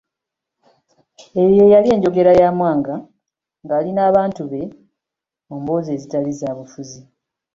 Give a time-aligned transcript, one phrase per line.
[1.37, 2.95] Eyo ye yali enjogera ya Mwanga
[3.63, 4.61] ng'ali n'abantu be
[5.47, 7.01] mu mboozi ezitali za bufuzi.